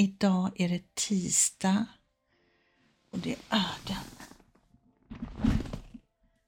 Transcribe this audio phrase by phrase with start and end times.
[0.00, 1.86] Idag är det tisdag
[3.10, 3.96] och det är den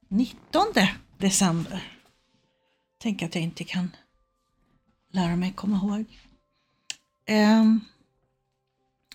[0.08, 0.66] 19
[1.18, 1.98] december.
[2.98, 3.96] Tänk att jag inte kan
[5.08, 6.18] lära mig komma ihåg.
[7.28, 7.80] Um,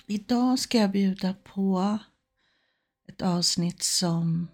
[0.07, 1.97] idag ska jag bjuda på
[3.07, 4.47] ett avsnitt som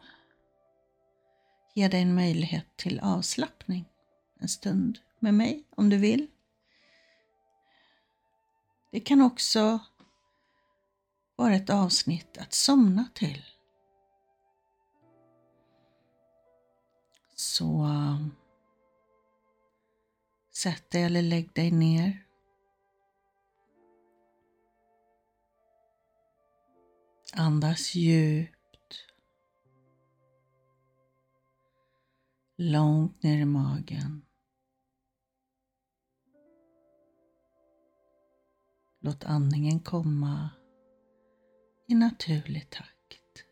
[1.75, 3.85] ger dig en möjlighet till avslappning
[4.39, 6.27] en stund med mig om du vill.
[8.91, 9.79] Det kan också
[11.35, 13.45] vara ett avsnitt att somna till.
[17.35, 18.31] Så um,
[20.53, 22.25] sätt dig eller lägg dig ner.
[27.33, 28.57] Andas djupt.
[32.57, 34.25] Långt ner i magen.
[39.03, 40.49] Låt andningen komma
[41.87, 43.45] i naturlig takt.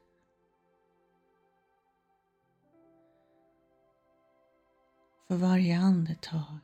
[5.28, 6.58] För varje andetag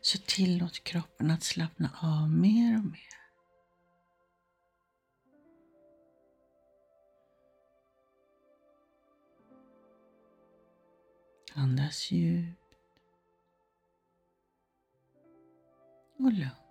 [0.00, 3.00] så tillåt kroppen att slappna av mer och mer.
[11.54, 12.76] Andas djupt
[16.18, 16.69] och lugnt.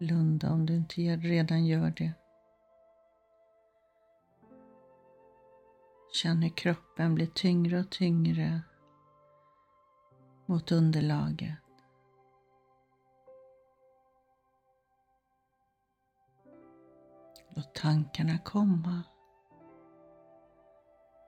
[0.00, 2.12] Blunda om du inte redan gör det.
[6.12, 8.60] Känn hur kroppen blir tyngre och tyngre
[10.46, 11.58] mot underlaget.
[17.48, 19.02] Låt tankarna komma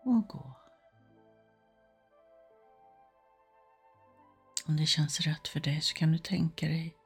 [0.05, 0.53] och gå.
[4.67, 7.02] Om det känns rätt för dig så kan du tänka dig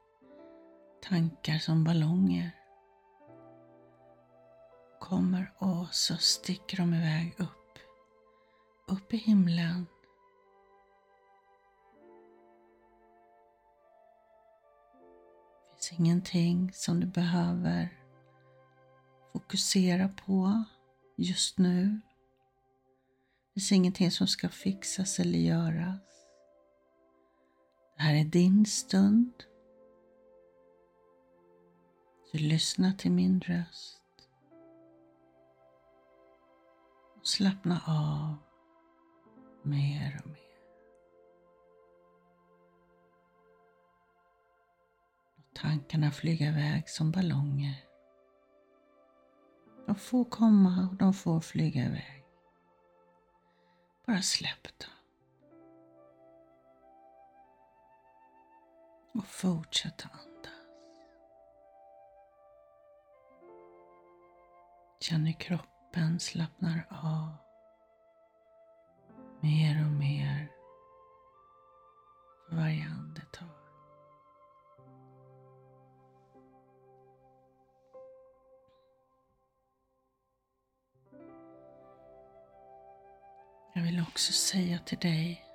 [1.09, 2.51] tankar som ballonger.
[4.99, 7.79] Kommer och så sticker de iväg upp,
[8.87, 9.85] upp i himlen.
[15.63, 17.89] Det finns ingenting som du behöver
[19.33, 20.63] fokusera på
[21.15, 22.01] just nu.
[23.47, 25.99] Det finns ingenting som ska fixas eller göras.
[27.97, 29.33] Det här är din stund.
[32.31, 34.29] Så lyssna till min röst.
[37.15, 38.35] Och slappna av
[39.63, 40.37] mer och mer.
[45.37, 47.83] Låt tankarna flyga iväg som ballonger.
[49.85, 52.25] De får komma och de får flyga iväg.
[54.05, 54.91] Bara släpp dem.
[59.13, 60.26] Och fortsätt andas.
[64.99, 67.37] Känn hur kroppen slappnar av
[69.41, 70.51] mer och mer
[72.49, 73.47] för varje andetag.
[83.73, 85.45] Jag vill också säga till dig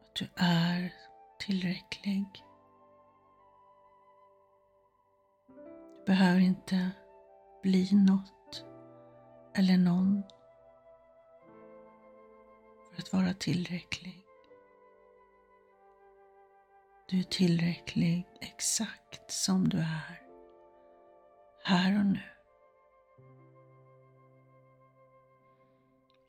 [0.00, 0.92] att du är
[1.38, 2.44] tillräcklig.
[5.98, 6.90] Du behöver inte
[7.64, 8.64] bli något
[9.54, 10.22] eller någon
[12.90, 14.20] för att vara tillräcklig.
[17.08, 20.22] Du är tillräcklig exakt som du är,
[21.64, 22.22] här och nu.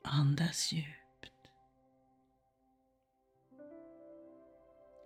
[0.02, 1.50] Andas djupt.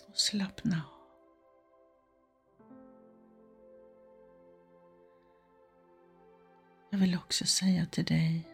[0.09, 1.00] Och slappna av.
[6.93, 8.49] Jag vill också säga till dig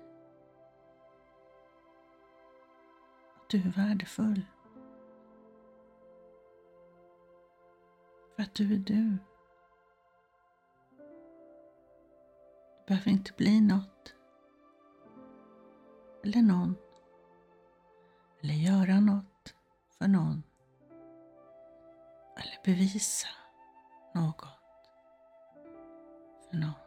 [3.37, 4.47] att du är värdefull.
[8.37, 9.19] För att du är du.
[12.87, 14.15] Du behöver inte bli något
[16.25, 16.77] eller någon
[18.41, 19.55] eller göra något
[19.99, 20.43] för någon
[22.37, 23.29] eller bevisa
[24.15, 24.47] något
[26.51, 26.86] för någon.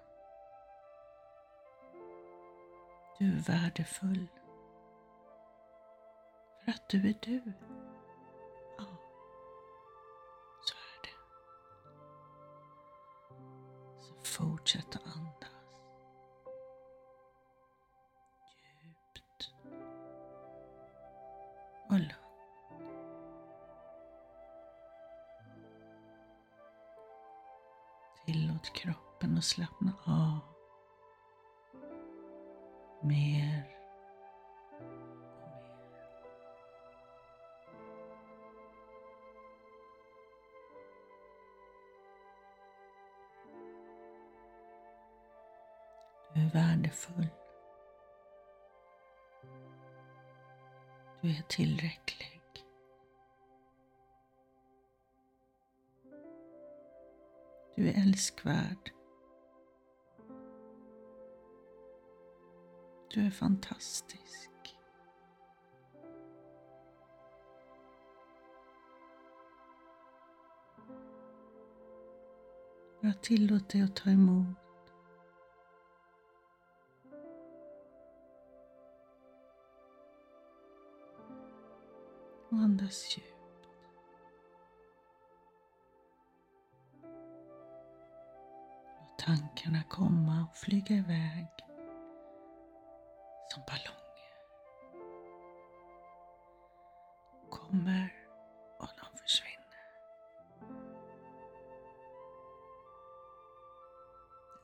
[3.20, 4.28] Du är värdefull.
[6.64, 7.54] För att du är du.
[8.78, 8.86] Ja,
[10.62, 11.16] så är det.
[14.02, 15.50] Så fortsätt att andas.
[18.84, 19.52] Djupt
[21.90, 22.14] och lugnt.
[28.26, 29.89] Tillåt kroppen att slappna
[33.10, 33.76] Mer och mer.
[46.34, 47.28] Du är värdefull.
[51.22, 52.42] Du är tillräcklig.
[57.76, 58.99] Du är älskvärd.
[63.14, 64.50] Du är fantastisk.
[73.02, 74.58] Jag tillåter dig att ta emot.
[82.50, 83.68] Och andas djupt.
[89.00, 91.59] Låt tankarna komma och flyga iväg
[93.50, 94.00] som ballonger.
[97.50, 98.14] Kommer
[98.80, 99.60] och de försvinner.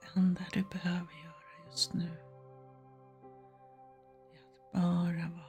[0.01, 2.11] Det enda du behöver göra just nu
[4.31, 5.44] är att bara vara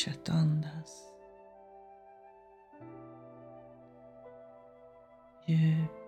[0.00, 1.12] Fortsätt andas.
[5.46, 5.99] Djupt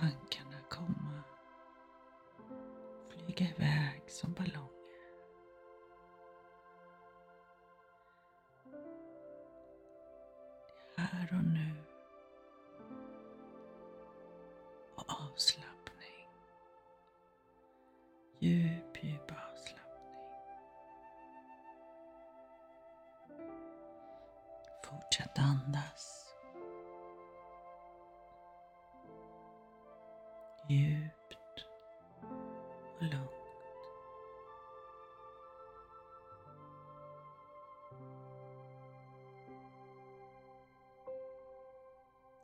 [0.00, 1.22] tankarna komma.
[3.08, 4.70] Flyga iväg som ballonger.
[10.96, 11.89] Det är här och nu.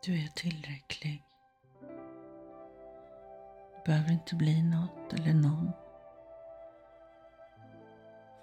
[0.07, 1.23] Du är tillräcklig.
[3.75, 5.73] Du behöver inte bli något eller någon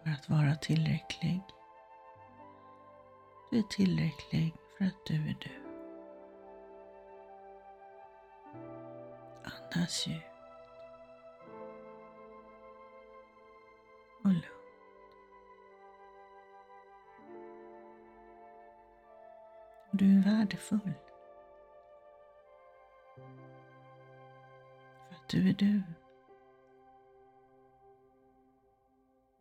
[0.03, 1.41] för att vara tillräcklig.
[3.51, 5.63] Du är tillräcklig för att du är du.
[9.43, 10.25] Andas djupt
[14.23, 14.45] och lugnt.
[19.91, 20.93] Du är värdefull.
[25.33, 25.81] Du är du.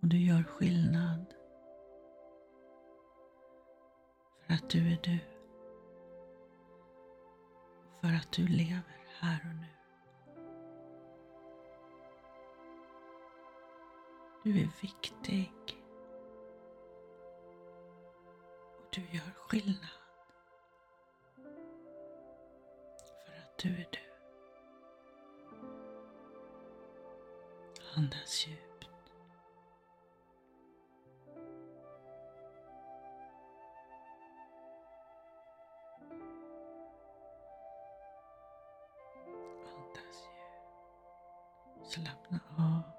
[0.01, 1.35] Och du gör skillnad.
[4.41, 5.19] För att du är du.
[8.01, 9.67] För att du lever här och nu.
[14.45, 15.53] Du är viktig.
[18.79, 19.91] Och du gör skillnad.
[23.27, 24.12] För att du är du.
[27.97, 28.87] Andas djupt.
[39.67, 41.93] Andas djupt.
[41.93, 42.92] Slappna av.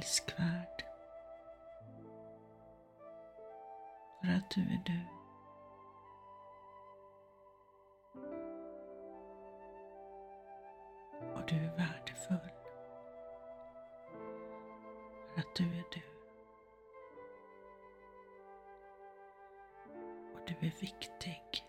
[0.00, 0.84] älskvärd.
[4.20, 5.00] För att du är du.
[11.34, 12.50] Och du är värdefull.
[15.34, 16.02] För att du är du.
[20.34, 21.64] Och du är viktig.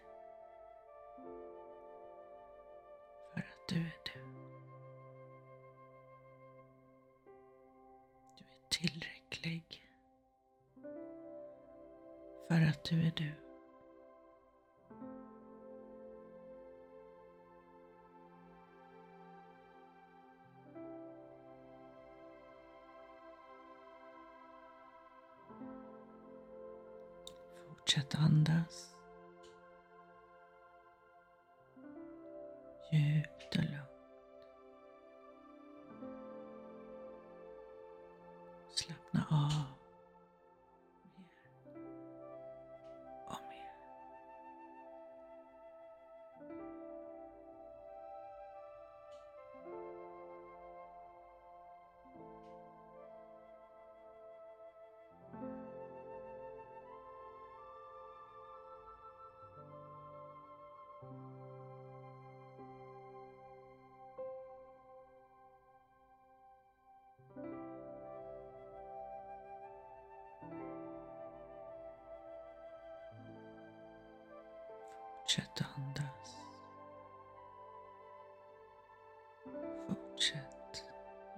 [3.34, 4.41] För att du är du.
[8.82, 9.64] tillräcklig
[12.48, 13.51] för att du är du.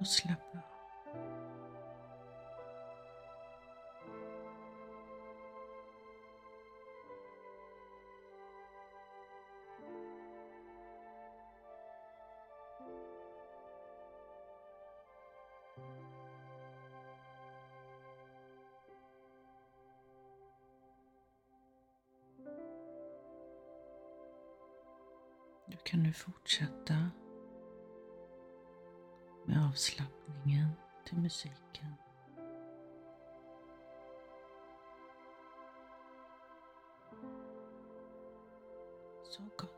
[0.03, 0.73] Och slappna av.
[25.67, 27.11] Du kan nu fortsätta
[29.53, 30.69] med avslappningen
[31.05, 31.95] till musiken.
[39.23, 39.72] Så gott.